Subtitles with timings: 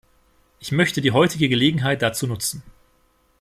[0.59, 2.63] Ich möchte die heutige Gelegenheit dazu nutzen.